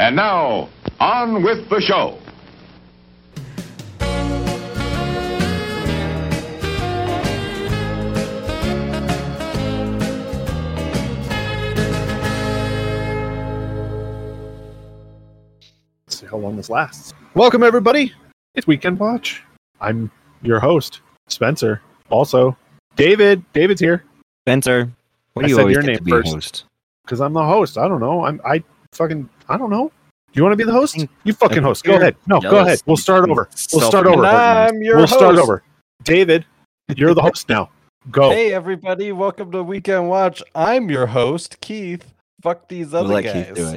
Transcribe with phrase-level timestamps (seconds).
[0.00, 0.68] And now,
[1.00, 2.18] on with the show.
[16.06, 17.12] see how long this lasts.
[17.34, 18.12] Welcome, everybody.
[18.54, 19.42] It's Weekend Watch.
[19.80, 20.10] I'm
[20.42, 21.80] your host, Spencer.
[22.10, 22.56] Also,
[22.96, 23.44] David.
[23.52, 24.04] David's here
[24.44, 24.90] Spencer,
[25.34, 26.32] what I do you said always your get name to be first.
[26.32, 26.64] host?
[27.04, 27.78] because I'm the host.
[27.78, 28.24] I don't know.
[28.24, 28.62] I'm I
[28.92, 29.90] fucking I don't know.
[30.32, 31.04] Do you want to be the host?
[31.24, 31.84] You fucking host.
[31.84, 32.16] Go ahead.
[32.26, 32.82] No, go ahead.
[32.86, 33.48] We'll start over.
[33.72, 34.24] We'll start over.
[34.26, 35.62] I'm your we'll start over.
[36.04, 36.44] David,
[36.96, 37.70] you're the host now.
[38.10, 38.30] Go.
[38.30, 40.42] Hey everybody, welcome to Weekend Watch.
[40.54, 42.12] I'm your host, Keith.
[42.42, 43.46] Fuck these We'll other let guys.
[43.46, 43.68] Keith do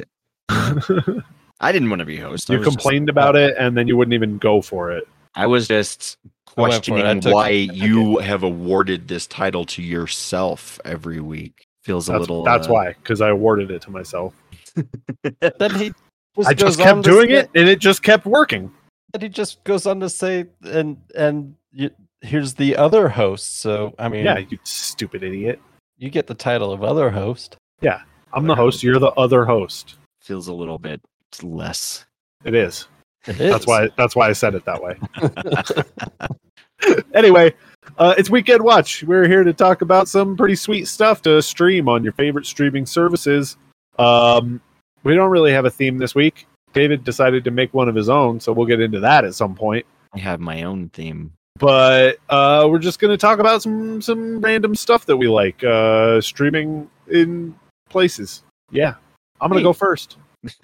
[1.18, 1.23] it.
[1.59, 2.49] I didn't want to be host.
[2.49, 5.07] I you was just- complained about it, and then you wouldn't even go for it.
[5.35, 6.18] I was just
[6.57, 6.99] I went for it.
[6.99, 11.66] I questioning took- why I took you have awarded this title to yourself every week.
[11.84, 12.43] Feels a That's, little.
[12.43, 14.34] that's uh, why, because I awarded it to myself.
[15.59, 15.91] Then he
[16.38, 18.71] just I just kept doing say- it, and it just kept working.
[19.13, 21.90] And he just goes on to say, and and you,
[22.21, 23.59] here's the other host.
[23.59, 25.59] So I mean, Yeah, you stupid idiot.
[25.98, 27.57] you get the title of other host.
[27.81, 28.01] Yeah,
[28.34, 28.84] I'm the host.
[28.84, 29.96] You're the other host.
[30.21, 31.01] feels a little bit
[31.43, 32.05] less.
[32.46, 32.87] It is.
[33.27, 33.90] It That's why.
[33.98, 34.98] That's why I said it that way.
[37.13, 37.53] anyway,
[37.98, 39.03] uh, it's Weekend Watch.
[39.03, 42.85] We're here to talk about some pretty sweet stuff to stream on your favorite streaming
[42.85, 43.57] services.
[43.99, 44.61] Um,
[45.03, 46.47] we don't really have a theme this week.
[46.73, 49.55] David decided to make one of his own, so we'll get into that at some
[49.55, 49.85] point.
[50.13, 51.31] I have my own theme.
[51.59, 55.63] But uh, we're just going to talk about some some random stuff that we like
[55.63, 57.55] uh, streaming in
[57.89, 58.43] places.
[58.71, 58.95] Yeah,
[59.39, 60.17] I'm going to go first.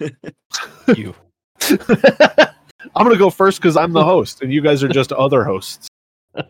[0.96, 1.14] you.
[2.94, 5.44] I'm going to go first because I'm the host, and you guys are just other
[5.44, 5.88] hosts.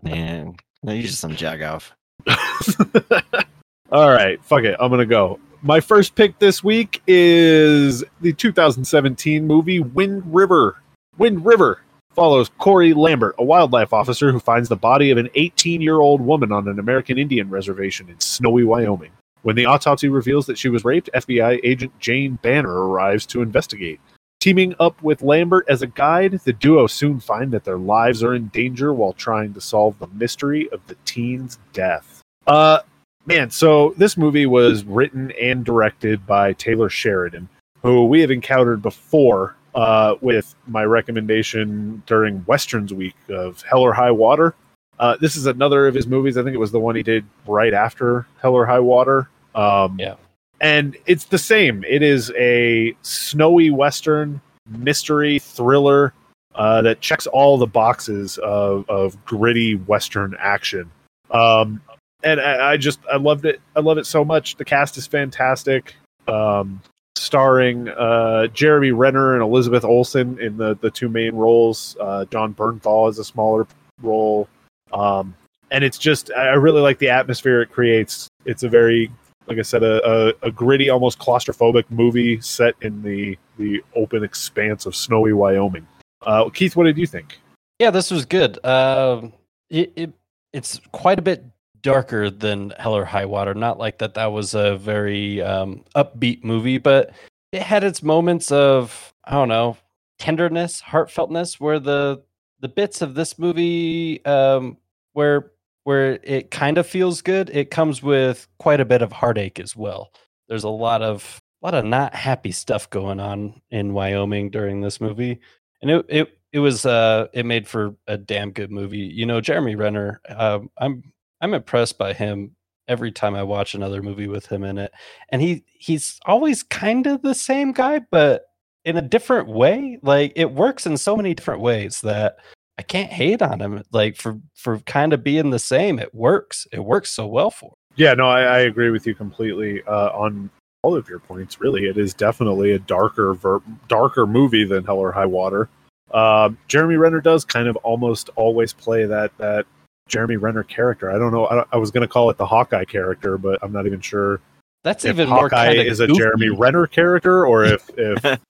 [0.03, 1.93] Man, no, you're just some jag off.
[3.91, 4.77] All right, fuck it.
[4.79, 5.41] I'm gonna go.
[5.63, 10.81] My first pick this week is the 2017 movie Wind River.
[11.17, 11.83] Wind River
[12.15, 16.21] follows Corey Lambert, a wildlife officer who finds the body of an 18 year old
[16.21, 19.11] woman on an American Indian reservation in snowy Wyoming.
[19.43, 24.01] When the autopsy reveals that she was raped, FBI agent Jane Banner arrives to investigate.
[24.39, 28.35] Teaming up with Lambert as a guide, the duo soon find that their lives are
[28.35, 32.23] in danger while trying to solve the mystery of the teen's death.
[32.47, 32.79] Uh,
[33.29, 37.49] man, so this movie was written and directed by Taylor Sheridan,
[37.83, 43.93] who we have encountered before uh, with my recommendation during Westerns Week of Hell or
[43.93, 44.55] High Water.
[44.99, 46.37] Uh, this is another of his movies.
[46.37, 49.29] I think it was the one he did right after Hell or High Water.
[49.55, 50.15] Um, Yeah.
[50.61, 51.85] And it's the same.
[51.87, 56.13] It is a snowy Western mystery thriller
[56.57, 60.91] uh, that checks all the boxes of, of gritty Western action.
[61.31, 61.81] Um,
[62.29, 63.61] and I, I just I loved it.
[63.75, 64.57] I love it so much.
[64.57, 65.95] The cast is fantastic.
[66.27, 66.83] Um,
[67.17, 71.97] starring uh, Jeremy Renner and Elizabeth Olsen in the the two main roles.
[72.01, 73.67] Uh, Jon Bernthal has a smaller
[74.03, 74.49] role,
[74.93, 75.35] um,
[75.71, 78.29] and it's just I really like the atmosphere it creates.
[78.45, 79.11] It's a very
[79.49, 84.23] like I said, a, a, a gritty, almost claustrophobic movie set in the the open
[84.23, 85.87] expanse of snowy Wyoming.
[86.23, 87.41] Uh, Keith, what did you think?
[87.79, 88.65] Yeah, this was good.
[88.65, 89.33] Um,
[89.71, 90.13] it, it
[90.53, 91.45] it's quite a bit
[91.89, 93.55] darker than Hell or High Water.
[93.55, 94.13] Not like that.
[94.13, 97.13] That was a very um, upbeat movie, but
[97.51, 99.79] it had its moments of I don't know
[100.19, 102.23] tenderness, heartfeltness, where the
[102.61, 104.77] the bits of this movie um,
[105.15, 105.53] where
[105.85, 109.75] where it kind of feels good, it comes with quite a bit of heartache as
[109.75, 110.13] well.
[110.47, 114.83] There's a lot of a lot of not happy stuff going on in Wyoming during
[114.83, 115.41] this movie,
[115.81, 118.99] and it it it was uh it made for a damn good movie.
[118.99, 120.21] You know, Jeremy Renner.
[120.29, 121.03] Um, I'm
[121.41, 122.57] I'm impressed by him
[122.87, 124.93] every time I watch another movie with him in it,
[125.31, 128.47] and he he's always kind of the same guy, but
[128.85, 129.99] in a different way.
[130.03, 132.39] Like it works in so many different ways that
[132.79, 133.83] I can't hate on him.
[133.93, 136.67] Like for for kind of being the same, it works.
[136.73, 137.71] It works so well for.
[137.71, 137.75] Him.
[137.97, 140.51] Yeah, no, I, I agree with you completely uh, on
[140.83, 141.61] all of your points.
[141.61, 145.69] Really, it is definitely a darker, ver- darker movie than Hell or High Water.
[146.13, 149.67] Um, Jeremy Renner does kind of almost always play that that
[150.09, 151.11] Jeremy Renner character.
[151.11, 151.47] I don't know.
[151.49, 154.01] I, don't- I was going to call it the Hawkeye character, but I'm not even
[154.01, 154.41] sure
[154.85, 158.41] That's if even more Hawkeye kind of is a Jeremy Renner character or if if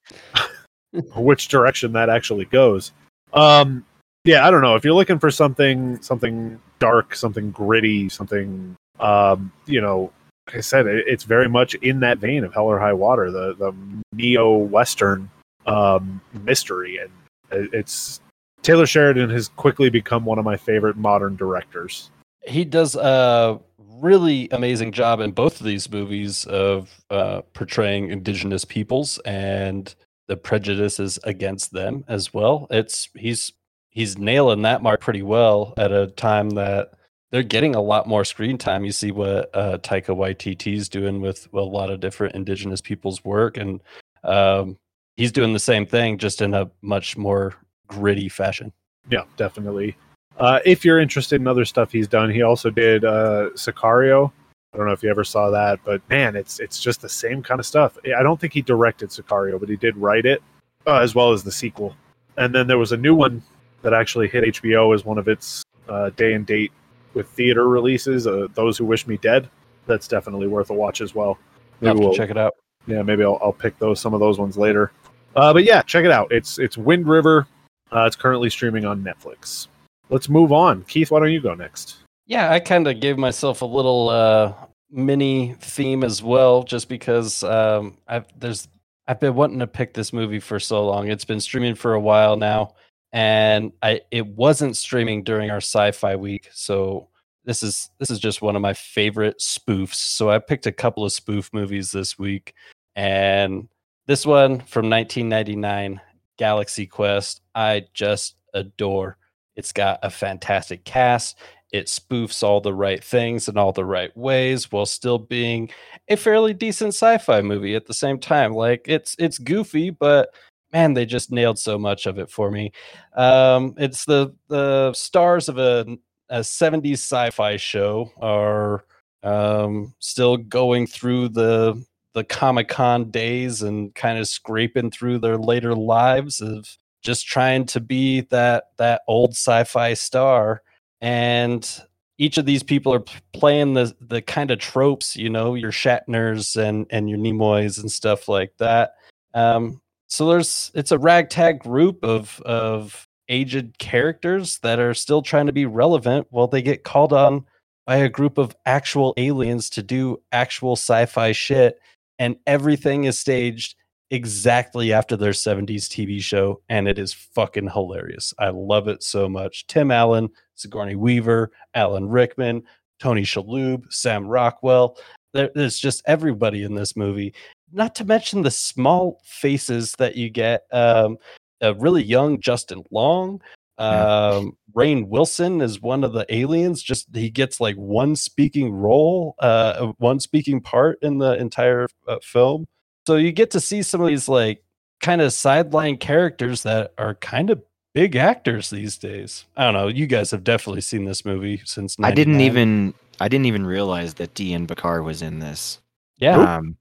[1.14, 2.92] which direction that actually goes.
[3.32, 3.84] Um,
[4.24, 4.74] yeah, I don't know.
[4.74, 10.10] If you're looking for something something dark, something gritty, something um, you know,
[10.46, 13.30] like I said, it, it's very much in that vein of Hell or High Water,
[13.30, 13.72] the the
[14.12, 15.30] neo western
[15.66, 17.10] um, mystery, and
[17.52, 18.20] it- it's
[18.68, 22.10] Taylor Sheridan has quickly become one of my favorite modern directors.
[22.46, 28.66] he does a really amazing job in both of these movies of uh, portraying indigenous
[28.66, 29.94] peoples and
[30.26, 32.66] the prejudices against them as well.
[32.68, 33.54] It's he's
[33.88, 36.92] he's nailing that mark pretty well at a time that
[37.30, 38.84] they're getting a lot more screen time.
[38.84, 43.56] You see what uh, Taika Waititi's doing with a lot of different indigenous people's work,
[43.56, 43.80] and
[44.24, 44.76] um,
[45.16, 47.54] he's doing the same thing, just in a much more
[47.88, 48.72] gritty fashion.
[49.10, 49.96] Yeah, definitely.
[50.38, 54.30] Uh, if you're interested in other stuff he's done, he also did uh, Sicario.
[54.72, 57.42] I don't know if you ever saw that, but man, it's it's just the same
[57.42, 57.98] kind of stuff.
[58.04, 60.42] I don't think he directed Sicario, but he did write it,
[60.86, 61.96] uh, as well as the sequel.
[62.36, 63.42] And then there was a new one
[63.82, 66.70] that actually hit HBO as one of its uh, day and date
[67.14, 68.26] with theater releases.
[68.26, 69.48] Uh, Those Who Wish Me Dead.
[69.86, 71.38] That's definitely worth a watch as well.
[71.80, 72.54] I'll have to we'll- check it out.
[72.86, 74.92] yeah, maybe I'll, I'll pick those some of those ones later.
[75.34, 76.30] Uh, but yeah, check it out.
[76.30, 77.46] It's it's Wind River.
[77.92, 79.68] Uh, it's currently streaming on Netflix.
[80.10, 80.82] Let's move on.
[80.84, 81.96] Keith, why don't you go next?
[82.26, 84.52] Yeah, I kind of gave myself a little uh,
[84.90, 88.68] mini theme as well, just because um, I've there's
[89.06, 91.08] I've been wanting to pick this movie for so long.
[91.08, 92.74] It's been streaming for a while now,
[93.12, 97.08] and I it wasn't streaming during our sci-fi week, so
[97.44, 99.94] this is this is just one of my favorite spoofs.
[99.94, 102.52] So I picked a couple of spoof movies this week,
[102.94, 103.68] and
[104.06, 106.00] this one from 1999,
[106.38, 109.18] Galaxy Quest, I just adore.
[109.56, 111.38] It's got a fantastic cast.
[111.72, 115.68] It spoofs all the right things in all the right ways while still being
[116.08, 118.54] a fairly decent sci-fi movie at the same time.
[118.54, 120.30] Like it's it's goofy but
[120.72, 122.72] man they just nailed so much of it for me.
[123.16, 125.84] Um it's the the stars of a,
[126.30, 128.84] a 70s sci-fi show are
[129.22, 131.84] um still going through the
[132.18, 137.80] the comic-con days and kind of scraping through their later lives of just trying to
[137.80, 140.62] be that that old sci-fi star
[141.00, 141.80] and
[142.18, 146.56] each of these people are playing the the kind of tropes, you know, your Shatners
[146.56, 148.94] and and your Nimoys and stuff like that.
[149.34, 155.46] Um, so there's it's a ragtag group of of aged characters that are still trying
[155.46, 157.44] to be relevant while they get called on
[157.86, 161.78] by a group of actual aliens to do actual sci-fi shit,
[162.18, 163.76] and everything is staged
[164.10, 168.32] exactly after their 70s TV show, and it is fucking hilarious.
[168.38, 169.66] I love it so much.
[169.66, 172.62] Tim Allen, Sigourney Weaver, Alan Rickman,
[172.98, 174.96] Tony Shalhoub, Sam Rockwell.
[175.34, 177.34] There, there's just everybody in this movie.
[177.72, 180.62] Not to mention the small faces that you get.
[180.72, 181.18] Um,
[181.60, 183.40] a really young Justin Long.
[183.78, 186.82] Um, Rainn Wilson is one of the aliens.
[186.82, 192.18] Just he gets like one speaking role, uh, one speaking part in the entire uh,
[192.22, 192.66] film.
[193.06, 194.62] So you get to see some of these like
[195.00, 197.62] kind of sideline characters that are kind of
[197.94, 199.46] big actors these days.
[199.56, 199.88] I don't know.
[199.88, 201.96] You guys have definitely seen this movie since.
[202.02, 205.80] I didn't even I didn't even realize that Dian Bachar was in this.
[206.18, 206.56] Yeah.
[206.56, 206.76] Um,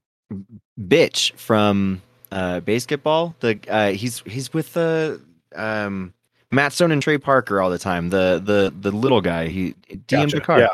[0.80, 3.34] bitch from uh, basketball.
[3.40, 5.22] The uh, he's he's with the
[5.54, 6.14] um,
[6.50, 8.10] Matt Stone and Trey Parker all the time.
[8.10, 9.48] The the the little guy.
[9.48, 9.74] He
[10.06, 10.58] Dian Gotcha.
[10.58, 10.68] Yeah,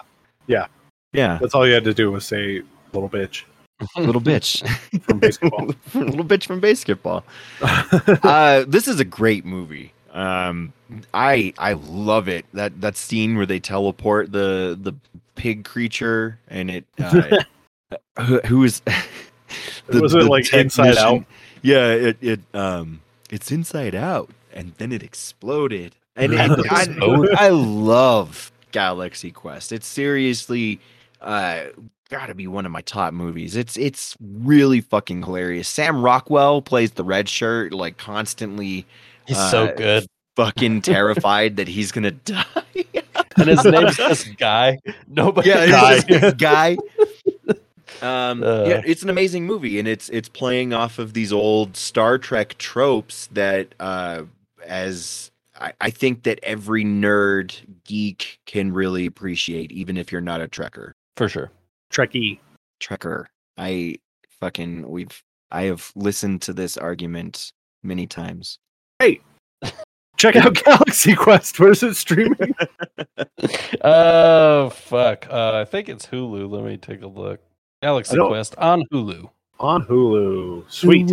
[0.46, 0.66] yeah.
[1.12, 1.38] yeah.
[1.40, 2.62] That's all you had to do was say
[2.92, 3.44] little bitch
[3.96, 4.66] Little bitch
[5.02, 5.66] from basketball.
[5.94, 7.24] little bitch from basketball.
[7.60, 9.92] uh, this is a great movie.
[10.12, 10.72] Um,
[11.12, 12.46] I I love it.
[12.54, 14.94] That that scene where they teleport the the
[15.34, 17.42] pig creature and it uh,
[18.20, 18.80] who, who is
[19.88, 21.24] Was it, like, Inside Out?
[21.62, 23.00] Yeah, it it um
[23.30, 25.94] it's inside out and then it exploded.
[26.16, 26.86] And it, I,
[27.46, 29.72] I love Galaxy Quest.
[29.72, 30.80] It's seriously
[31.20, 31.64] uh
[32.10, 33.56] got to be one of my top movies.
[33.56, 35.68] It's it's really fucking hilarious.
[35.68, 38.86] Sam Rockwell plays the red shirt like constantly
[39.26, 40.06] He's so uh, good.
[40.36, 42.44] fucking terrified that he's to die.
[43.36, 44.78] And his name's just Guy.
[45.08, 45.94] Nobody yeah, Guy.
[45.94, 46.76] it's just guy.
[48.02, 48.64] Um, Uh.
[48.66, 52.56] yeah, it's an amazing movie, and it's it's playing off of these old Star Trek
[52.58, 54.22] tropes that, uh,
[54.64, 55.30] as
[55.60, 57.54] I, I think that every nerd
[57.84, 60.92] geek can really appreciate, even if you're not a Trekker.
[61.16, 61.50] For sure.
[61.92, 62.38] Trekkie.
[62.80, 63.26] Trekker.
[63.56, 63.96] I
[64.40, 67.52] fucking we've I have listened to this argument
[67.82, 68.58] many times.
[68.98, 69.20] Hey,
[70.16, 71.60] check out Galaxy Quest.
[71.60, 72.54] Where's it streaming?
[73.84, 75.26] oh fuck.
[75.30, 76.50] Uh, I think it's Hulu.
[76.50, 77.40] Let me take a look.
[77.82, 79.30] Galaxy Quest on Hulu.
[79.60, 80.64] On Hulu.
[80.70, 81.06] Sweet.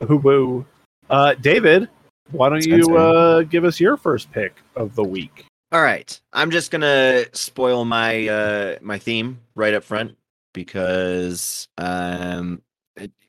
[0.00, 0.64] Hulu.
[1.08, 1.88] Uh, David,
[2.32, 5.46] why don't you uh, give us your first pick of the week?
[5.72, 10.16] All right, I'm just gonna spoil my uh my theme right up front
[10.52, 12.62] because um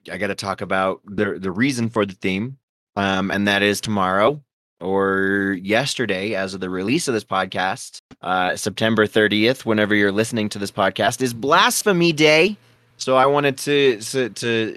[0.10, 2.58] I got to talk about the the reason for the theme,
[2.96, 4.42] um, and that is tomorrow
[4.80, 9.64] or yesterday, as of the release of this podcast, uh, September 30th.
[9.64, 12.58] Whenever you're listening to this podcast, is Blasphemy Day.
[12.98, 14.76] So I wanted to to, to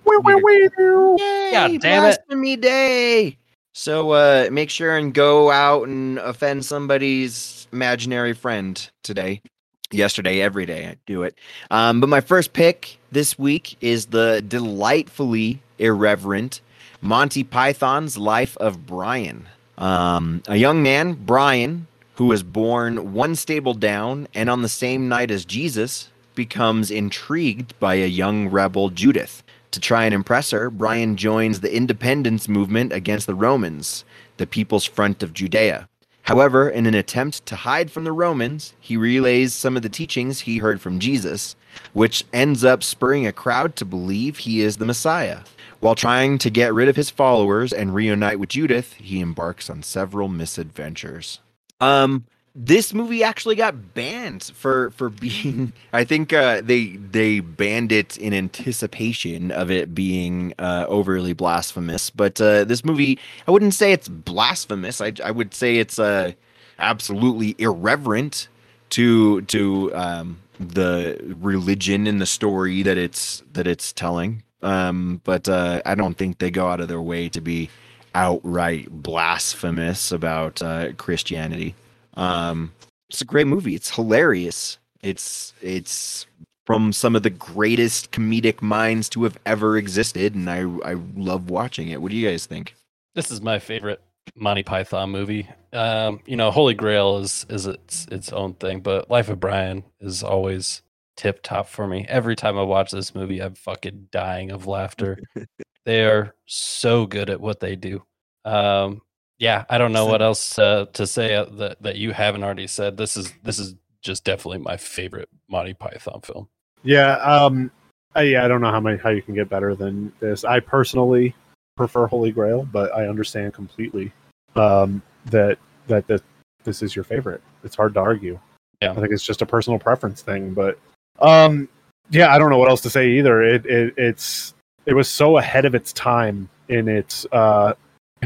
[1.19, 2.19] Yay, God damn it.
[2.27, 3.39] Blasphemy Day.
[3.77, 9.43] So uh, make sure and go out and offend somebody's imaginary friend today.
[9.91, 11.37] Yesterday, every day I do it.
[11.73, 16.61] Um, but my first pick this week is the delightfully irreverent
[17.01, 19.49] Monty Python's Life of Brian.
[19.77, 25.09] Um, a young man, Brian, who was born one stable down and on the same
[25.09, 29.43] night as Jesus, becomes intrigued by a young rebel, Judith.
[29.75, 34.05] To try and impress her, Brian joins the independence movement against the Romans,
[34.37, 35.89] the People's Front of Judea.
[36.23, 40.39] However, in an attempt to hide from the Romans, he relays some of the teachings
[40.39, 41.57] he heard from Jesus,
[41.93, 45.41] which ends up spurring a crowd to believe he is the Messiah.
[45.81, 49.83] While trying to get rid of his followers and reunite with Judith, he embarks on
[49.83, 51.41] several misadventures.
[51.81, 55.73] Um, this movie actually got banned for for being.
[55.93, 62.11] I think uh, they they banned it in anticipation of it being uh, overly blasphemous.
[62.11, 63.19] But uh, this movie,
[63.49, 65.01] I wouldn't say it's blasphemous.
[65.01, 66.33] I I would say it's uh,
[66.79, 68.49] absolutely irreverent
[68.91, 74.43] to to um, the religion and the story that it's that it's telling.
[74.63, 77.69] Um, but uh, I don't think they go out of their way to be
[78.15, 81.75] outright blasphemous about uh, Christianity.
[82.17, 82.73] Um,
[83.09, 83.75] it's a great movie.
[83.75, 84.79] It's hilarious.
[85.03, 86.27] It's it's
[86.67, 91.51] from some of the greatest comedic minds to have ever existed, and I I love
[91.51, 92.01] watching it.
[92.01, 92.75] What do you guys think?
[93.15, 94.01] This is my favorite
[94.35, 95.49] Monty Python movie.
[95.73, 99.85] Um, you know, Holy Grail is is its its own thing, but Life of Brian
[100.01, 100.83] is always
[101.17, 102.07] tip top for me.
[102.09, 105.19] Every time I watch this movie, I'm fucking dying of laughter.
[105.85, 108.03] they are so good at what they do.
[108.45, 109.03] Um,
[109.39, 112.67] yeah, I don't know what else uh, to say uh, that that you haven't already
[112.67, 112.97] said.
[112.97, 116.49] This is this is just definitely my favorite Monty Python film.
[116.83, 117.71] Yeah, um,
[118.15, 120.45] I, yeah, I don't know how many how you can get better than this.
[120.45, 121.35] I personally
[121.77, 124.13] prefer Holy Grail, but I understand completely
[124.55, 126.23] um, that that this,
[126.63, 127.43] this is your favorite.
[127.65, 128.39] It's hard to argue.
[128.83, 128.93] Yeah.
[128.93, 130.79] I think it's just a personal preference thing, but
[131.21, 131.69] um,
[132.11, 133.43] yeah, I don't know what else to say either.
[133.43, 134.55] It, it it's
[134.87, 137.75] it was so ahead of its time in its uh,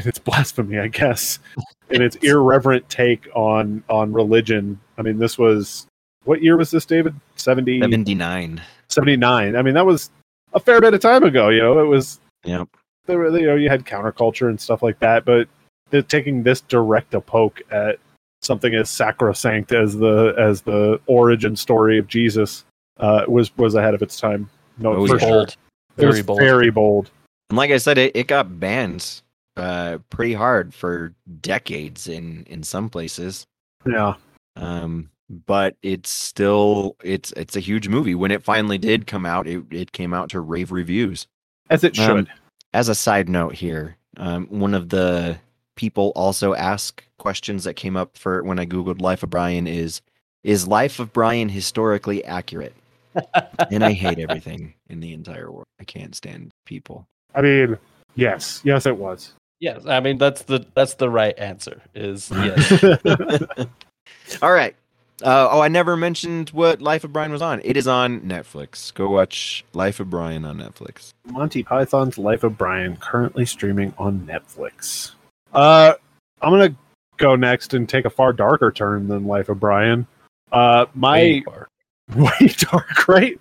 [0.02, 1.38] in its blasphemy, I guess,
[1.90, 4.78] and its irreverent take on on religion.
[4.96, 5.86] I mean, this was
[6.24, 7.14] what year was this, David?
[7.36, 8.60] 70, Seventy nine.
[8.88, 9.56] 79.
[9.56, 10.10] I mean, that was
[10.52, 11.48] a fair bit of time ago.
[11.50, 12.68] You know, it was Yep.
[13.06, 15.48] there were you know you had counterculture and stuff like that, but
[15.90, 17.98] they're taking this direct a poke at
[18.42, 22.64] something as sacrosanct as the as the origin story of Jesus
[22.98, 24.48] uh, was was ahead of its time.
[24.78, 25.28] No, It was for sure.
[25.28, 25.56] bold,
[25.96, 26.38] It was very bold.
[26.40, 27.10] very bold.
[27.50, 29.22] And like I said, it, it got banned
[29.58, 33.46] uh, pretty hard for decades in in some places.
[33.86, 34.14] Yeah,
[34.56, 35.10] Um,
[35.46, 38.14] but it's still it's it's a huge movie.
[38.14, 41.26] When it finally did come out, it, it came out to rave reviews.
[41.70, 42.10] as it should.
[42.10, 42.28] Um,
[42.74, 45.38] As a side note here, um, one of the
[45.76, 50.00] people also ask questions that came up for when I googled Life of Brian is
[50.44, 52.74] is Life of Brian historically accurate?
[53.70, 55.66] and I hate everything in the entire world.
[55.80, 57.06] I can't stand people.
[57.34, 57.76] I mean,
[58.14, 59.32] yes, yes, it was.
[59.60, 61.82] Yes, I mean that's the that's the right answer.
[61.94, 62.84] Is yes.
[64.42, 64.74] All right.
[65.20, 67.60] Uh, oh, I never mentioned what Life of Brian was on.
[67.64, 68.94] It is on Netflix.
[68.94, 71.12] Go watch Life of Brian on Netflix.
[71.26, 75.12] Monty Python's Life of Brian currently streaming on Netflix.
[75.52, 75.94] Uh,
[76.40, 76.74] I'm gonna
[77.16, 80.06] go next and take a far darker turn than Life of Brian.
[80.52, 81.68] Uh, my Way far.
[82.16, 83.40] way dark, right?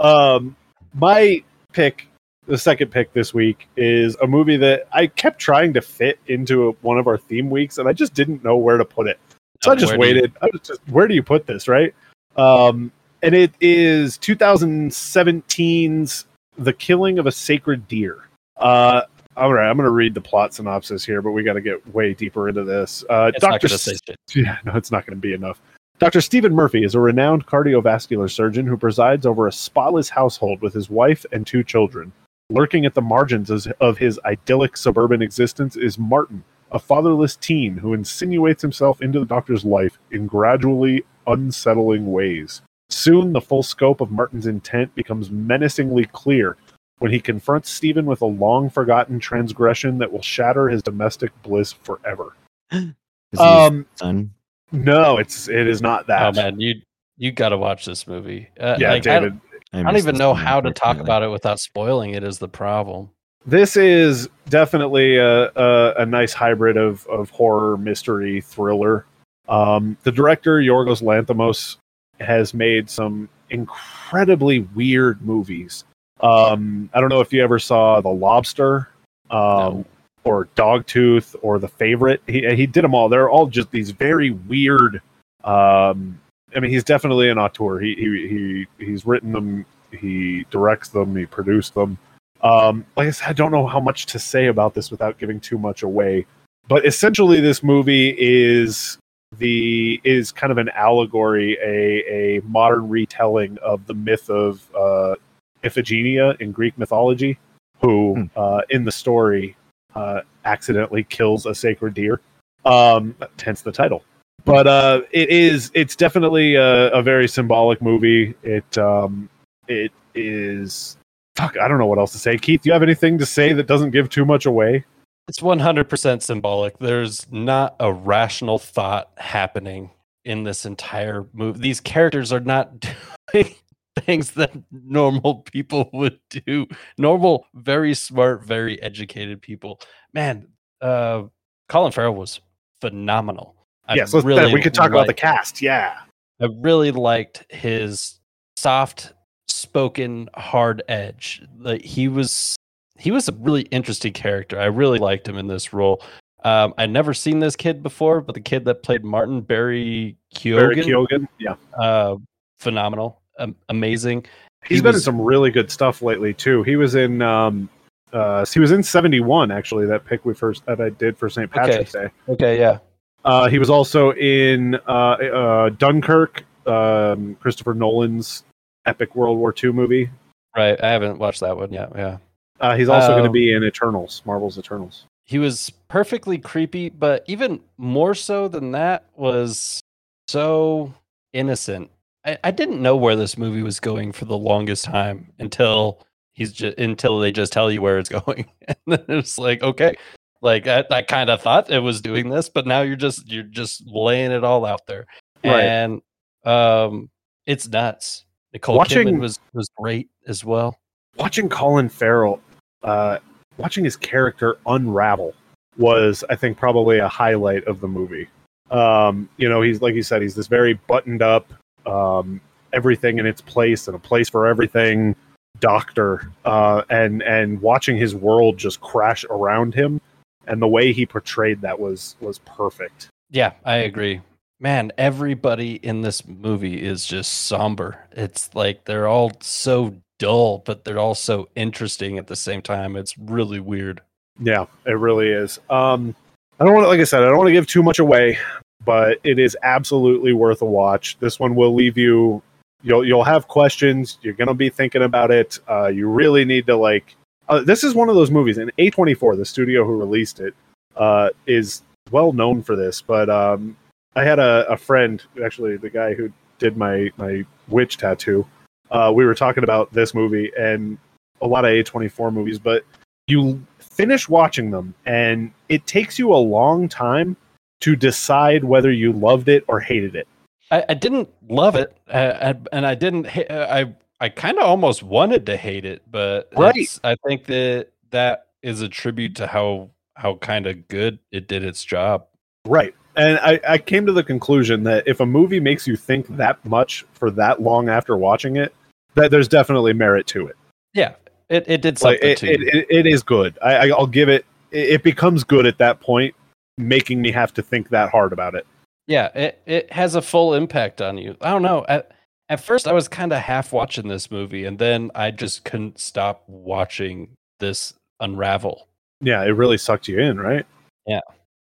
[0.00, 0.56] um,
[0.94, 2.06] my pick,
[2.46, 6.68] the second pick this week, is a movie that I kept trying to fit into
[6.68, 9.18] a, one of our theme weeks, and I just didn't know where to put it.
[9.62, 10.32] So I Uh, just do you- waited.
[10.42, 11.94] I was just, where do you put this, right?
[12.36, 12.90] Um,
[13.22, 16.26] and it is 2017's
[16.58, 18.28] The Killing of a Sacred Deer.
[18.56, 19.02] Uh,
[19.36, 21.86] all right, I'm going to read the plot synopsis here, but we got to get
[21.94, 23.04] way deeper into this.
[23.10, 23.68] Uh, It's Dr.
[23.68, 24.16] going say shit.
[24.34, 25.60] Yeah, no, it's not going to be enough.
[25.98, 26.20] Dr.
[26.20, 30.90] Steven Murphy is a renowned cardiovascular surgeon who presides over a spotless household with his
[30.90, 32.12] wife and two children.
[32.50, 37.94] Lurking at the margins of his idyllic suburban existence is Martin, a fatherless teen who
[37.94, 42.60] insinuates himself into the doctor's life in gradually unsettling ways.
[42.90, 46.58] Soon, the full scope of Martin's intent becomes menacingly clear
[46.98, 51.72] when he confronts Steven with a long forgotten transgression that will shatter his domestic bliss
[51.72, 52.36] forever.
[52.70, 52.84] Is
[53.32, 54.32] he Um, son?
[54.70, 56.22] no, it's it is not that.
[56.22, 56.82] Oh man, you
[57.16, 58.48] you got to watch this movie.
[58.60, 59.32] Uh, yeah, like,
[59.74, 62.22] I don't- I don't even know how to talk about it without spoiling it.
[62.22, 63.10] Is the problem?
[63.46, 69.04] This is definitely a, a, a nice hybrid of, of horror, mystery, thriller.
[69.48, 71.76] Um, the director Yorgos Lanthimos
[72.20, 75.84] has made some incredibly weird movies.
[76.20, 78.88] Um, I don't know if you ever saw The Lobster
[79.30, 79.84] um, No.
[80.24, 82.22] or Dogtooth or The Favorite.
[82.26, 83.08] He he did them all.
[83.10, 85.02] They're all just these very weird.
[85.42, 86.18] Um,
[86.54, 87.78] I mean, he's definitely an auteur.
[87.78, 89.66] He he he he's written them.
[89.90, 91.14] He directs them.
[91.16, 91.98] He produced them.
[92.42, 95.40] Um, like I said, I don't know how much to say about this without giving
[95.40, 96.26] too much away.
[96.68, 98.98] But essentially, this movie is
[99.38, 105.14] the is kind of an allegory, a a modern retelling of the myth of uh,
[105.62, 107.38] Iphigenia in Greek mythology,
[107.80, 108.24] who Hmm.
[108.36, 109.56] uh, in the story
[109.94, 112.20] uh, accidentally kills a sacred deer.
[112.64, 114.02] Um, hence the title.
[114.44, 118.34] But uh, it is it's definitely a, a very symbolic movie.
[118.42, 119.28] It um,
[119.68, 120.96] it is
[121.36, 121.56] fuck.
[121.58, 122.36] I don't know what else to say.
[122.36, 124.84] Keith, do you have anything to say that doesn't give too much away?
[125.26, 126.78] It's 100% symbolic.
[126.78, 129.90] There's not a rational thought happening
[130.24, 131.60] in this entire movie.
[131.60, 132.78] These characters are not
[133.32, 133.54] doing
[134.00, 136.66] things that normal people would do.
[136.98, 139.80] Normal, very smart, very educated people.
[140.12, 140.48] Man,
[140.82, 141.22] uh,
[141.68, 142.40] Colin Farrell was
[142.82, 143.54] phenomenal.
[143.88, 145.60] I yes, really we could talk about the cast.
[145.60, 145.98] Yeah,
[146.40, 148.18] I really liked his
[148.56, 149.12] soft
[149.48, 151.42] spoken hard edge.
[151.58, 152.56] Like he was
[152.98, 154.58] he was a really interesting character.
[154.58, 156.02] I really liked him in this role.
[156.44, 160.76] Um, I'd never seen this kid before, but the kid that played Martin Barry Barry
[160.76, 161.28] Keoghan, Keoghan.
[161.38, 162.16] Yeah, uh,
[162.58, 164.26] phenomenal, um, amazing.
[164.66, 166.62] he's He been in some really good stuff lately too.
[166.62, 167.68] He was in um,
[168.12, 169.86] uh, he was in seventy one actually.
[169.86, 171.50] That pick we first that I did for St.
[171.50, 172.10] Patrick's Day.
[172.28, 172.78] Okay, yeah,
[173.24, 178.44] Uh, he was also in uh, uh, Dunkirk, um, Christopher Nolan's
[178.86, 180.10] epic World War II movie.
[180.56, 180.78] right.
[180.82, 181.90] I haven't watched that one yet.
[181.94, 182.18] Yeah.
[182.60, 185.06] Uh, he's also going to Um, be in Eternals, Marvel's Eternals.
[185.24, 189.80] he was perfectly creepy, but even more so than that was
[190.28, 190.92] so
[191.32, 191.90] innocent.
[192.24, 195.98] I, I didn't know where this movie was going for the longest time until
[196.34, 199.96] he's just until they just tell you where it's going, and then it's like okay,
[200.44, 203.42] like I, I kind of thought it was doing this, but now you're just you're
[203.42, 205.06] just laying it all out there,
[205.42, 205.64] Right.
[205.64, 206.02] and
[206.44, 207.10] um,
[207.46, 208.24] it's nuts.
[208.52, 210.78] Nicole Watching- Kidman was was great as well.
[211.16, 212.40] Watching Colin Farrell,
[212.82, 213.18] uh,
[213.56, 215.32] watching his character unravel
[215.78, 218.28] was, I think, probably a highlight of the movie.
[218.70, 221.52] Um, you know, he's like you said, he's this very buttoned up,
[221.86, 222.40] um,
[222.72, 225.16] everything in its place and a place for everything
[225.60, 230.00] doctor, uh, and and watching his world just crash around him,
[230.46, 233.08] and the way he portrayed that was was perfect.
[233.30, 234.20] Yeah, I agree.
[234.60, 237.98] Man, everybody in this movie is just somber.
[238.12, 242.96] It's like they're all so dull, but they're all so interesting at the same time.
[242.96, 244.00] It's really weird.
[244.40, 245.58] Yeah, it really is.
[245.70, 246.14] Um,
[246.58, 248.38] I don't want to, like I said, I don't want to give too much away,
[248.84, 251.18] but it is absolutely worth a watch.
[251.18, 252.42] This one will leave you.
[252.82, 254.18] You'll you'll have questions.
[254.22, 255.58] You're gonna be thinking about it.
[255.68, 257.16] Uh, you really need to like.
[257.48, 260.54] Uh, this is one of those movies, and A24, the studio who released it,
[260.96, 263.02] uh, is well known for this.
[263.02, 263.76] But um,
[264.16, 268.46] I had a, a friend, actually, the guy who did my my witch tattoo.
[268.90, 270.96] Uh, we were talking about this movie and
[271.40, 272.84] a lot of A24 movies, but
[273.26, 277.36] you finish watching them and it takes you a long time
[277.80, 280.28] to decide whether you loved it or hated it.
[280.70, 283.26] I, I didn't love it, uh, and- and I didn't.
[283.26, 286.98] uh, I I kind of almost wanted to hate it, but Right.
[287.02, 291.64] I think that that is a tribute to how how kind of good it did
[291.64, 292.24] its job.
[292.66, 292.94] Right.
[293.16, 296.64] And I, I came to the conclusion that if a movie makes you think that
[296.64, 298.72] much for that long after watching it,
[299.14, 300.56] that there's definitely merit to it.
[300.94, 301.14] Yeah,
[301.48, 303.58] it, it did Like it, to it, it, it is good.
[303.62, 304.46] I, I- I'll give it.
[304.70, 306.34] It becomes good at that point,
[306.78, 308.66] making me have to think that hard about it.
[309.06, 311.36] Yeah, it, it has a full impact on you.
[311.40, 311.84] I don't know.
[311.88, 312.10] At,
[312.48, 315.98] at first, I was kind of half watching this movie, and then I just couldn't
[315.98, 318.86] stop watching this unravel.
[319.20, 320.66] Yeah, it really sucked you in, right?
[321.06, 321.20] Yeah.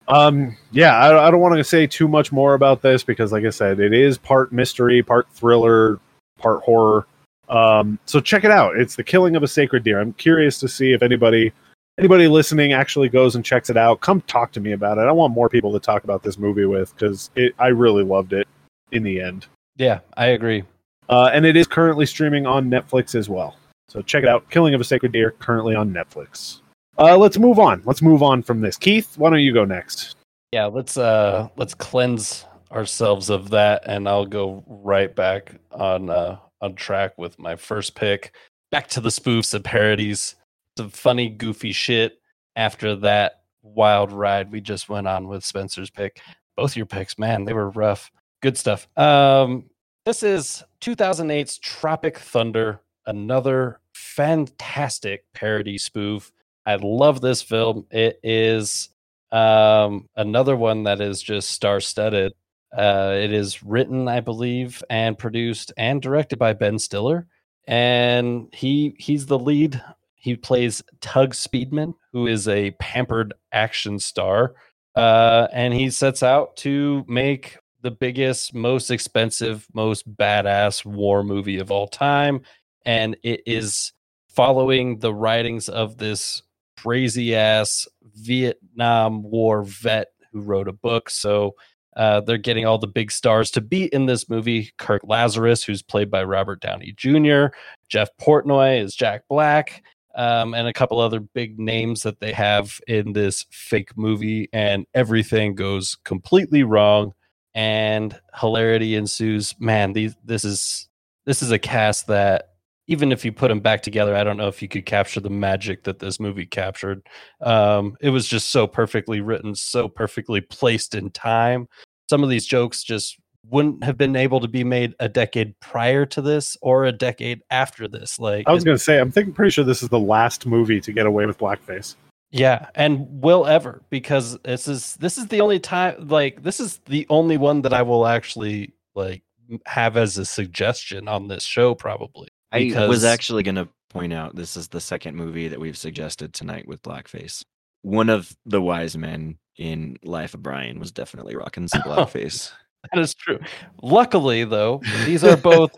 [0.08, 0.56] Um.
[0.72, 3.50] Yeah, I, I don't want to say too much more about this because, like I
[3.50, 6.00] said, it is part mystery, part thriller,
[6.38, 7.06] part horror.
[7.48, 7.98] Um.
[8.06, 8.76] So check it out.
[8.76, 10.00] It's the killing of a sacred deer.
[10.00, 11.52] I'm curious to see if anybody
[11.98, 14.00] anybody listening actually goes and checks it out.
[14.00, 15.02] Come talk to me about it.
[15.02, 17.54] I want more people to talk about this movie with because it.
[17.60, 18.48] I really loved it
[18.90, 19.46] in the end.
[19.76, 20.64] Yeah, I agree.
[21.08, 23.56] Uh, and it is currently streaming on Netflix as well.
[23.88, 24.48] So check it out.
[24.50, 26.60] Killing of a Sacred Deer, currently on Netflix.
[26.98, 27.82] Uh, let's move on.
[27.84, 28.76] Let's move on from this.
[28.76, 30.16] Keith, why don't you go next?
[30.52, 36.36] Yeah, let's uh let's cleanse ourselves of that, and I'll go right back on uh
[36.60, 38.34] on track with my first pick.
[38.70, 40.34] Back to the spoofs and parodies,
[40.76, 42.18] some funny, goofy shit.
[42.54, 46.20] After that wild ride we just went on with Spencer's pick,
[46.56, 48.10] both your picks, man, they were rough.
[48.42, 48.88] Good stuff.
[48.98, 49.70] Um,
[50.04, 56.32] This is 2008's Tropic Thunder, another fantastic parody spoof.
[56.66, 57.86] I love this film.
[57.92, 58.88] It is
[59.30, 62.32] um, another one that is just star studded.
[62.76, 67.28] Uh, it is written, I believe, and produced and directed by Ben Stiller,
[67.68, 69.80] and he he's the lead.
[70.16, 74.54] He plays Tug Speedman, who is a pampered action star,
[74.96, 81.58] uh, and he sets out to make the biggest, most expensive, most badass war movie
[81.58, 82.42] of all time,
[82.84, 83.92] and it is
[84.28, 86.42] following the writings of this
[86.76, 91.10] crazy ass Vietnam War vet who wrote a book.
[91.10, 91.54] So
[91.96, 94.72] uh, they're getting all the big stars to be in this movie.
[94.78, 97.46] Kirk Lazarus, who's played by Robert Downey Jr.,
[97.88, 99.82] Jeff Portnoy is Jack Black,
[100.14, 104.48] um, and a couple other big names that they have in this fake movie.
[104.52, 107.12] And everything goes completely wrong,
[107.54, 109.54] and hilarity ensues.
[109.58, 110.88] Man, these this is
[111.26, 112.48] this is a cast that
[112.88, 115.30] even if you put them back together, I don't know if you could capture the
[115.30, 117.06] magic that this movie captured.
[117.40, 121.68] Um, it was just so perfectly written, so perfectly placed in time.
[122.10, 123.16] Some of these jokes just
[123.48, 127.42] wouldn't have been able to be made a decade prior to this or a decade
[127.50, 128.18] after this.
[128.18, 130.80] Like I was going to say, I'm thinking pretty sure this is the last movie
[130.80, 131.94] to get away with blackface.
[132.32, 136.78] Yeah, and will ever because this is this is the only time like this is
[136.86, 139.22] the only one that I will actually like
[139.66, 142.28] have as a suggestion on this show probably.
[142.50, 146.32] I was actually going to point out this is the second movie that we've suggested
[146.32, 147.44] tonight with blackface.
[147.82, 151.90] One of the wise men in Life of Brian was definitely rocking some oh.
[151.90, 152.50] blackface.
[152.90, 153.38] That is true.
[153.82, 155.72] Luckily, though, these are both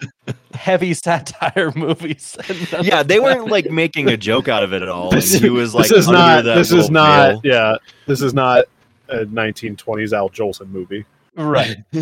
[0.54, 2.36] heavy satire movies.
[2.72, 5.10] and yeah, they weren't like making a joke out of it at all.
[5.10, 6.44] This, he was like, this is not.
[6.44, 7.28] This is not.
[7.28, 7.40] veil.
[7.44, 8.64] Yeah, this is not
[9.08, 11.04] a 1920s Al Jolson movie.
[11.36, 11.76] right.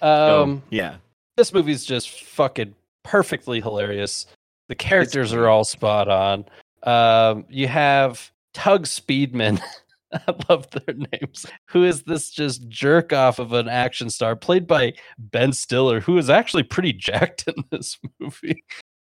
[0.00, 0.96] So, Um, yeah,
[1.36, 4.26] this movie's just fucking perfectly hilarious.
[4.68, 6.44] The characters are all spot on.
[6.82, 9.60] Um, you have Tug Speedman.
[10.28, 11.46] I love their names.
[11.68, 16.18] Who is this just jerk off of an action star played by Ben Stiller, who
[16.18, 18.64] is actually pretty jacked in this movie.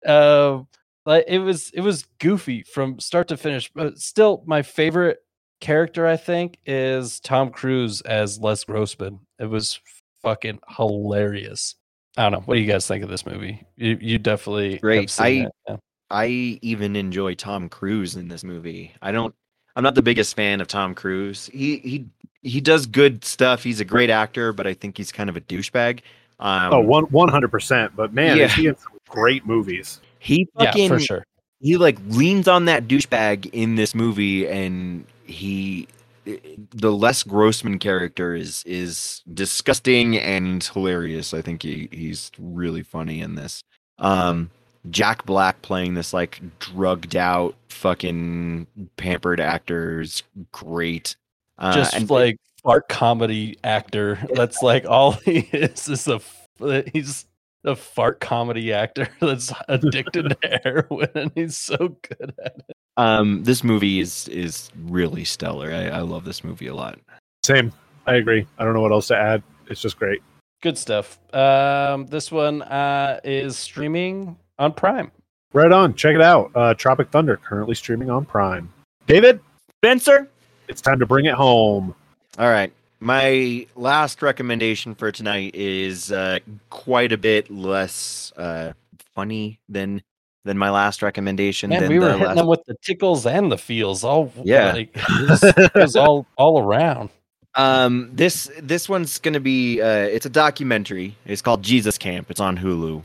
[0.06, 0.68] Um,
[1.04, 5.18] like it was it was goofy from start to finish, but still my favorite
[5.60, 9.20] character I think is Tom Cruise as Les Grossman.
[9.38, 9.80] It was
[10.22, 11.76] fucking hilarious.
[12.16, 12.40] I don't know.
[12.40, 13.64] What do you guys think of this movie?
[13.76, 15.14] You you definitely Great.
[15.20, 15.76] I- it, yeah.
[16.08, 16.26] I
[16.62, 18.94] even enjoy Tom Cruise in this movie.
[19.02, 19.34] I don't.
[19.76, 21.48] I'm not the biggest fan of Tom Cruise.
[21.52, 22.06] He he
[22.42, 23.62] he does good stuff.
[23.62, 26.00] He's a great actor, but I think he's kind of a douchebag.
[26.40, 27.94] Um, oh, one one hundred percent.
[27.94, 28.48] But man, Yeah.
[28.48, 28.76] he in
[29.08, 30.00] great movies?
[30.18, 31.24] he yeah, fucking for sure.
[31.60, 35.86] he like leans on that douchebag in this movie and he
[36.24, 41.32] the Les Grossman character is is disgusting and hilarious.
[41.32, 43.62] I think he he's really funny in this.
[43.98, 44.50] Um
[44.90, 50.22] Jack Black playing this like drugged out fucking pampered actors
[50.52, 51.16] great.
[51.58, 54.18] Uh, Just and- like fart comedy actor.
[54.34, 56.46] That's like all he is is a f-
[56.92, 57.26] he's
[57.64, 62.76] a fart comedy actor that's addicted to heroin and he's so good at it.
[62.96, 65.72] um this movie is is really stellar.
[65.72, 66.98] I, I love this movie a lot.
[67.44, 67.72] Same.
[68.06, 68.46] I agree.
[68.58, 69.42] I don't know what else to add.
[69.68, 70.22] It's just great.
[70.62, 71.18] Good stuff.
[71.34, 75.10] Um this one uh is streaming on Prime.
[75.52, 75.94] Right on.
[75.94, 76.50] Check it out.
[76.54, 78.72] Uh, Tropic Thunder currently streaming on Prime.
[79.06, 79.40] David,
[79.78, 80.28] Spencer
[80.68, 81.94] it's time to bring it home.
[82.38, 82.72] All right.
[82.98, 86.40] My last recommendation for tonight is uh,
[86.70, 88.72] quite a bit less uh,
[89.14, 90.02] funny than
[90.44, 91.70] than my last recommendation.
[91.70, 94.32] Man, than we were the hitting last- them with the tickles and the feels all
[94.42, 94.72] Yeah.
[94.72, 97.10] like, it, was, it was all all around.
[97.54, 101.16] Um, this this one's gonna be uh, it's a documentary.
[101.26, 102.30] It's called Jesus Camp.
[102.30, 103.02] It's on Hulu.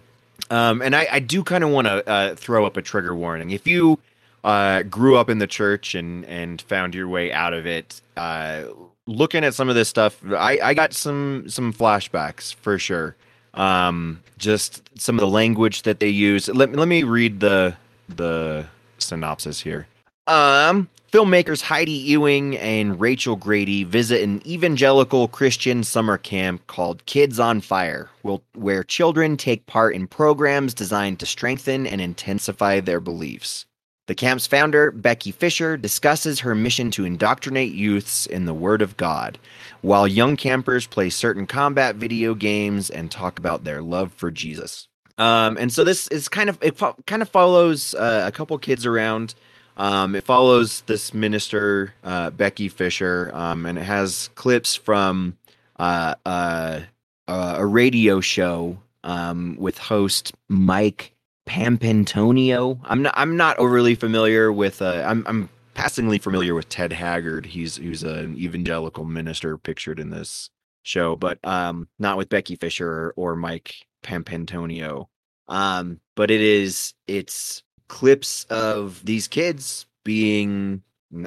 [0.52, 3.52] Um, and I, I do kind of want to uh, throw up a trigger warning.
[3.52, 4.00] If you
[4.44, 8.66] uh, grew up in the church and and found your way out of it, uh,
[9.08, 13.16] looking at some of this stuff, I, I got some some flashbacks for sure.
[13.54, 16.50] Um, just some of the language that they use.
[16.50, 17.78] Let let me read the
[18.10, 18.68] the
[19.00, 19.88] synopsis here.
[20.28, 27.40] Um, filmmakers Heidi Ewing and Rachel Grady visit an evangelical Christian summer camp called Kids
[27.40, 28.10] on Fire,
[28.54, 33.66] where children take part in programs designed to strengthen and intensify their beliefs.
[34.08, 38.98] The camp's founder, Becky Fisher, discusses her mission to indoctrinate youths in the Word of
[38.98, 39.38] God,
[39.82, 44.88] while young campers play certain combat video games and talk about their love for Jesus.
[45.18, 48.58] Um, and so this is kind of it fo- kind of follows uh, a couple
[48.58, 49.36] kids around.
[49.78, 55.38] Um, it follows this minister uh, Becky Fisher, um, and it has clips from
[55.80, 56.82] uh, uh,
[57.28, 61.14] a radio show um, with host Mike
[61.48, 62.80] Papantonio.
[62.84, 64.82] I'm not I'm not overly familiar with.
[64.82, 67.46] Uh, I'm I'm passingly familiar with Ted Haggard.
[67.46, 70.50] He's he's an evangelical minister pictured in this
[70.84, 75.08] show, but um, not with Becky Fisher or, or Mike Papantonio.
[75.48, 80.82] Um, but it is it's clips of these kids being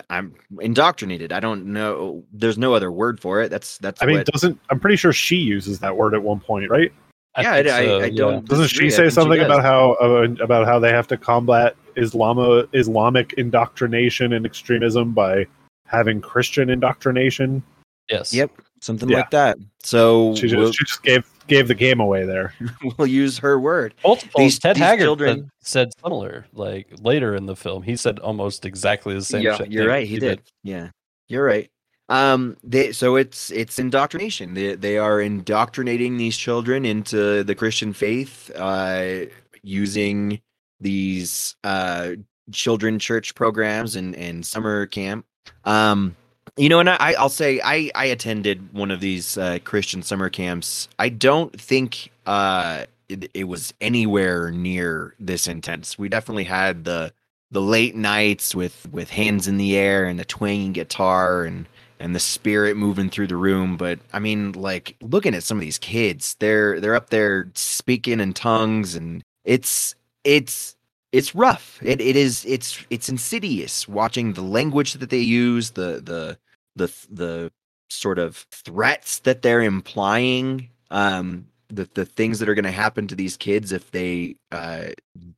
[0.09, 1.31] I'm indoctrinated.
[1.31, 2.25] I don't know.
[2.33, 3.51] There's no other word for it.
[3.51, 4.03] That's that's.
[4.03, 6.91] I mean, what, doesn't I'm pretty sure she uses that word at one point, right?
[7.39, 8.11] yeah, I, I, so, I yeah.
[8.17, 8.49] don't.
[8.49, 9.47] Doesn't she say something does.
[9.47, 15.47] about how uh, about how they have to combat Islam Islamic indoctrination and extremism by
[15.87, 17.63] having Christian indoctrination?
[18.09, 18.33] Yes.
[18.33, 18.53] Yep,
[18.85, 19.19] something Yeah.
[19.19, 19.59] like that.
[19.83, 22.55] So She just, we'll, she just gave gave the game away there.
[22.99, 23.95] we'll use her word.
[24.05, 24.41] Multiple.
[24.41, 26.47] These- Ted these Haggard children- said, said similar.
[26.53, 29.43] Like later in the film, he said almost exactly the same.
[29.43, 30.07] yeah, shit you're right.
[30.07, 30.41] He did.
[30.63, 30.91] Yeah,
[31.29, 31.71] you're right.
[32.11, 34.53] Um, they so it's it's indoctrination.
[34.55, 39.25] They they are indoctrinating these children into the Christian faith, uh,
[39.63, 40.41] using
[40.81, 42.11] these uh
[42.53, 45.25] children church programs and and summer camp.
[45.65, 46.15] Um,
[46.57, 50.31] you know, and I I'll say I I attended one of these uh, Christian summer
[50.31, 50.89] camps.
[50.99, 55.99] I don't think uh it, it was anywhere near this intense.
[55.99, 57.13] We definitely had the
[57.51, 61.67] the late nights with with hands in the air and the twanging guitar and
[62.01, 65.61] and the spirit moving through the room but i mean like looking at some of
[65.63, 70.77] these kids they're they're up there speaking in tongues and it's it's
[71.13, 76.03] it's rough it, it is it's it's insidious watching the language that they use the
[76.05, 76.37] the
[76.77, 77.53] the the
[77.91, 83.07] sort of threats that they're implying um the the things that are going to happen
[83.09, 84.87] to these kids if they uh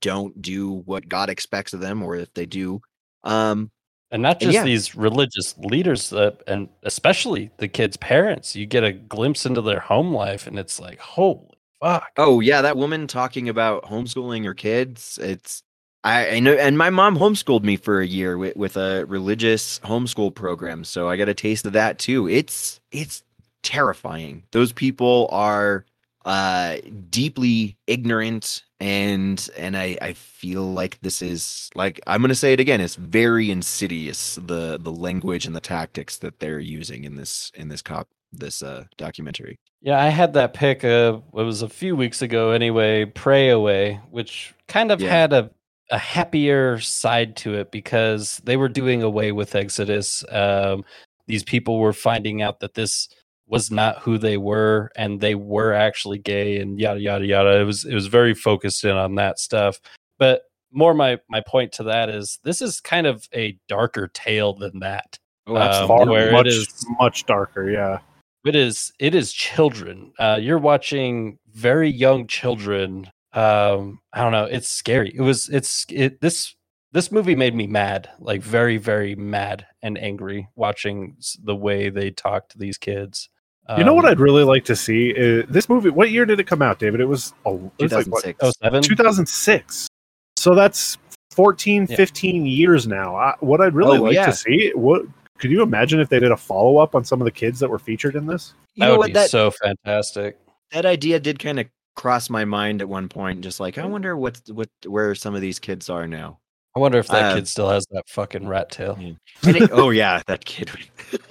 [0.00, 2.80] don't do what God expects of them, or if they do.
[3.24, 3.70] Um,
[4.10, 4.62] And not And just yeah.
[4.62, 8.54] these religious leaders, uh, and especially the kids' parents.
[8.54, 12.12] You get a glimpse into their home life, and it's like, holy fuck.
[12.16, 15.18] oh yeah, that woman talking about homeschooling her kids.
[15.22, 15.62] It's
[16.06, 19.80] I, I know, and my mom homeschooled me for a year with, with a religious
[19.80, 22.28] homeschool program, so I got a taste of that too.
[22.28, 23.24] It's it's
[23.64, 24.44] terrifying.
[24.52, 25.84] Those people are
[26.24, 26.76] uh
[27.10, 32.52] deeply ignorant and and I I feel like this is like I'm going to say
[32.52, 37.14] it again it's very insidious the the language and the tactics that they're using in
[37.14, 39.58] this in this cop this uh documentary.
[39.82, 40.84] Yeah, I had that pick.
[40.84, 43.04] Uh, it was a few weeks ago, anyway.
[43.04, 45.10] Pray away, which kind of Yeah.
[45.10, 45.50] had a
[45.90, 50.24] a happier side to it because they were doing away with Exodus.
[50.30, 50.84] Um,
[51.26, 53.08] these people were finding out that this
[53.48, 57.60] was not who they were, and they were actually gay, and yada yada yada.
[57.60, 59.80] It was it was very focused in on that stuff.
[60.18, 64.54] But more my my point to that is this is kind of a darker tale
[64.54, 65.18] than that.
[65.46, 67.70] Oh, Um, Far, where it much is- much darker.
[67.70, 67.98] Yeah.
[68.44, 70.12] It is it is children.
[70.18, 73.10] Uh, you're watching very young children.
[73.36, 74.44] Um, I don't know.
[74.44, 75.12] It's scary.
[75.14, 76.54] It was it's it this
[76.92, 82.10] this movie made me mad, like very very mad and angry watching the way they
[82.10, 83.28] talk to these kids.
[83.76, 85.10] You know what Um, I'd really like to see?
[85.12, 85.90] Uh, this movie.
[85.90, 87.00] What year did it come out, David?
[87.00, 88.38] It was, a, it was like what, 2006.
[88.42, 88.80] Oh seven.
[88.80, 89.88] 2006.
[90.36, 90.96] So that's
[91.32, 91.96] 14, Yeah.
[91.96, 93.16] 15 years now.
[93.16, 94.26] I, what I'd really Oh, like yeah.
[94.26, 95.02] to see, what
[95.38, 97.68] could you imagine if they did a follow up on some of the kids that
[97.68, 98.54] were featured in this?
[98.74, 100.38] You That would what be that so fantastic.
[100.70, 104.16] that idea did kind of cross my mind at one point just like I wonder
[104.16, 106.38] what what where some of these kids are now.
[106.76, 108.98] I wonder if that Uh, kid still has that fucking rat tail.
[109.42, 110.70] It, oh yeah, that kid.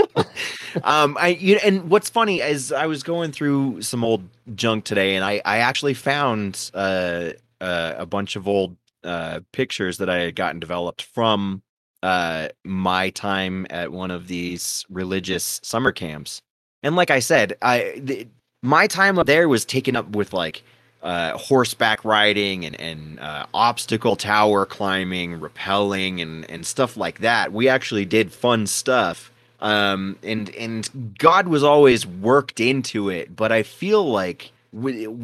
[0.84, 5.16] um, I you and what's funny is I was going through some old junk today,
[5.16, 7.30] and I I actually found uh,
[7.62, 11.62] uh a bunch of old uh pictures that I had gotten developed from
[12.02, 16.42] uh my time at one of these religious summer camps,
[16.82, 18.28] and like I said, I the,
[18.66, 20.64] my time up there was taken up with like
[21.06, 27.54] uh, horseback riding and, and uh, obstacle tower climbing, rappelling, and, and stuff like that.
[27.54, 29.32] We actually did fun stuff.
[29.62, 34.52] Um, and and God was always worked into it, but I feel like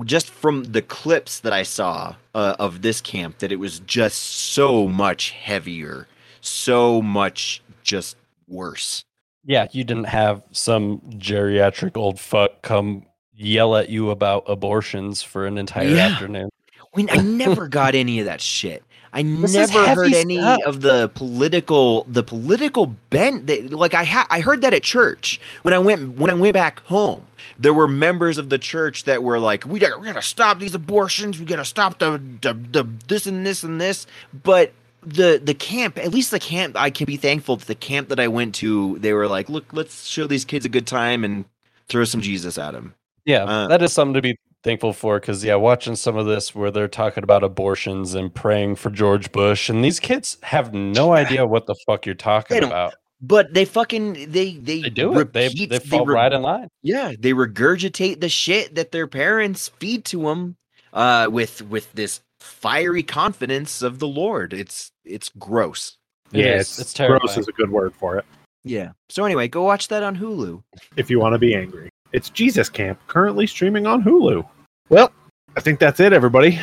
[0.05, 4.19] just from the clips that I saw uh, of this camp, that it was just
[4.19, 6.07] so much heavier,
[6.39, 8.15] so much just
[8.47, 9.03] worse.
[9.43, 13.05] Yeah, you didn't have some geriatric old fuck come
[13.41, 16.07] yell at you about abortions for an entire Yeah.
[16.07, 16.49] afternoon.
[16.97, 18.83] I I never got any of that shit.
[19.13, 20.61] I This never heard any stuff.
[20.65, 25.39] of the political the political bent that like I ha- I heard that at church
[25.63, 27.23] when I went when I went back home.
[27.59, 30.73] There were members of the church that were like, "We gotta, we gotta stop these
[30.73, 31.39] abortions.
[31.39, 34.07] We gotta stop the, the the this and this and this."
[34.43, 34.71] But
[35.03, 38.19] the the camp, at least the camp, I can be thankful that the camp that
[38.19, 41.43] I went to, they were like, "Look, let's show these kids a good time and
[41.89, 42.93] throw some Jesus at them."
[43.25, 46.55] Yeah, Uh, that is something to be thankful for because yeah, watching some of this
[46.55, 51.13] where they're talking about abortions and praying for George Bush, and these kids have no
[51.13, 52.93] idea what the fuck you're talking about.
[53.21, 55.31] But they fucking they they They do it.
[55.31, 56.67] They they fall re- right in line.
[56.81, 60.55] Yeah, they regurgitate the shit that their parents feed to them
[60.91, 64.53] uh, with with this fiery confidence of the Lord.
[64.53, 65.97] It's it's gross.
[66.33, 66.79] It yeah, is.
[66.79, 68.25] it's, It's gross is a good word for it.
[68.63, 68.93] Yeah.
[69.09, 70.63] So anyway, go watch that on Hulu.
[70.95, 74.47] If you want to be angry, it's Jesus Camp currently streaming on Hulu.
[74.89, 75.11] Well,
[75.55, 76.59] I think that's it, everybody.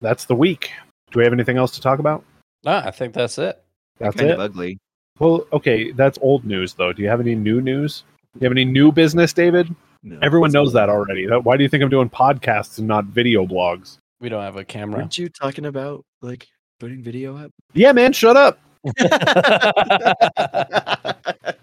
[0.00, 0.70] That's the week.
[1.10, 2.24] Do we have anything else to talk about?
[2.66, 3.62] Ah, I think that's it.
[3.98, 4.34] That's kind it.
[4.34, 4.78] of ugly.
[5.18, 6.92] Well, okay, that's old news though.
[6.92, 8.04] Do you have any new news?
[8.34, 9.74] Do you have any new business, David?
[10.02, 11.26] No, Everyone knows that already.
[11.26, 13.98] Why do you think I'm doing podcasts and not video blogs?
[14.20, 15.00] We don't have a camera.
[15.00, 16.46] Aren't you talking about like
[16.78, 17.50] putting video up?
[17.74, 18.60] Yeah, man, shut up.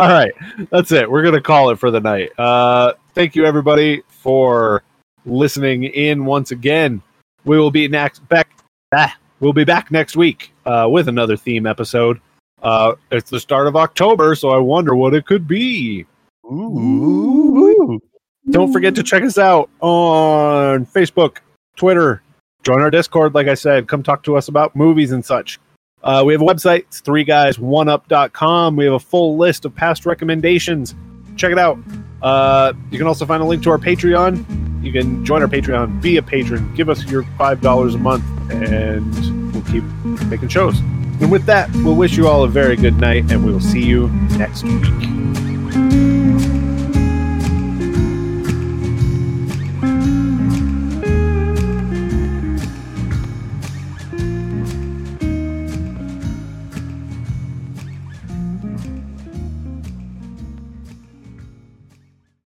[0.00, 0.32] All right,
[0.70, 1.10] that's it.
[1.10, 2.30] We're gonna call it for the night.
[2.38, 4.82] Uh, thank you everybody for
[5.26, 7.02] listening in once again.
[7.44, 8.48] We will be next back.
[8.94, 12.18] Ah, we'll be back next week uh, with another theme episode.
[12.62, 16.06] Uh, it's the start of October, so I wonder what it could be.
[16.46, 18.00] Ooh.
[18.48, 21.40] Don't forget to check us out on Facebook,
[21.76, 22.22] Twitter.
[22.62, 23.86] Join our Discord, like I said.
[23.86, 25.60] Come talk to us about movies and such.
[26.02, 28.76] Uh, we have a website, it's three guys one up.com.
[28.76, 30.94] We have a full list of past recommendations.
[31.36, 31.78] Check it out.
[32.22, 34.82] Uh, you can also find a link to our Patreon.
[34.82, 39.52] You can join our Patreon, be a patron, give us your $5 a month, and
[39.52, 39.84] we'll keep
[40.28, 40.78] making shows.
[41.20, 43.84] And with that, we'll wish you all a very good night, and we will see
[43.84, 44.08] you
[44.38, 45.19] next week.